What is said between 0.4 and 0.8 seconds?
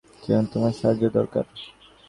তোমার